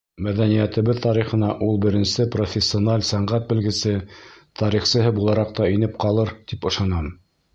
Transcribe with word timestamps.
Мәҙәниәтебеҙ 0.25 1.01
тарихына 1.01 1.49
ул 1.65 1.75
беренсе 1.83 2.25
профессиональ 2.37 3.05
сәнғәт 3.11 3.45
белгесе, 3.51 3.93
тарихсыһы 4.63 5.11
булараҡ 5.21 5.55
та 5.59 5.71
инеп 5.75 6.01
ҡалыр, 6.05 6.35
тип 6.53 6.67
ышанам. 6.73 7.13